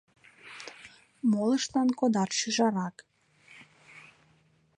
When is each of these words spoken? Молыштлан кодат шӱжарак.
Молыштлан 1.31 1.89
кодат 1.99 2.31
шӱжарак. 2.39 2.95